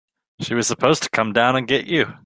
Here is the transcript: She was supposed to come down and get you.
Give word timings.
She 0.39 0.55
was 0.55 0.65
supposed 0.65 1.03
to 1.03 1.11
come 1.11 1.31
down 1.31 1.55
and 1.55 1.67
get 1.67 1.85
you. 1.85 2.15